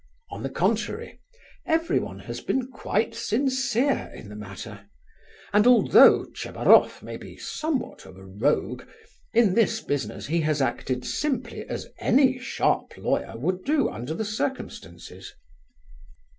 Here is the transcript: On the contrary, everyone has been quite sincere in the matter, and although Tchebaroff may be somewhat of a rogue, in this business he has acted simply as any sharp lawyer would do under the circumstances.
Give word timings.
On 0.31 0.41
the 0.41 0.49
contrary, 0.49 1.19
everyone 1.67 2.21
has 2.21 2.41
been 2.41 2.71
quite 2.71 3.13
sincere 3.13 4.11
in 4.15 4.29
the 4.29 4.35
matter, 4.35 4.87
and 5.53 5.67
although 5.67 6.25
Tchebaroff 6.25 7.03
may 7.03 7.17
be 7.17 7.37
somewhat 7.37 8.07
of 8.07 8.17
a 8.17 8.25
rogue, 8.25 8.81
in 9.31 9.53
this 9.53 9.79
business 9.79 10.25
he 10.25 10.41
has 10.41 10.59
acted 10.59 11.05
simply 11.05 11.67
as 11.69 11.85
any 11.99 12.39
sharp 12.39 12.97
lawyer 12.97 13.37
would 13.37 13.63
do 13.63 13.89
under 13.91 14.15
the 14.15 14.25
circumstances. 14.25 15.35